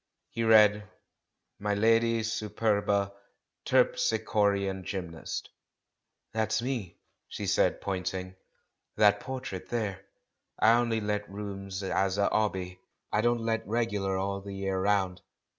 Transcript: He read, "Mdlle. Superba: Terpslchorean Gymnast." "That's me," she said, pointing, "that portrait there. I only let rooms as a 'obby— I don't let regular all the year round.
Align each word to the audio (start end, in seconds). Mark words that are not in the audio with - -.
He 0.31 0.43
read, 0.43 0.89
"Mdlle. 1.61 2.21
Superba: 2.25 3.13
Terpslchorean 3.67 4.83
Gymnast." 4.83 5.47
"That's 6.33 6.59
me," 6.59 6.97
she 7.27 7.45
said, 7.45 7.81
pointing, 7.81 8.35
"that 8.95 9.19
portrait 9.19 9.69
there. 9.69 10.03
I 10.57 10.73
only 10.73 11.01
let 11.01 11.29
rooms 11.29 11.83
as 11.83 12.17
a 12.17 12.27
'obby— 12.31 12.79
I 13.13 13.21
don't 13.21 13.41
let 13.41 13.67
regular 13.67 14.17
all 14.17 14.41
the 14.41 14.55
year 14.55 14.81
round. 14.81 15.21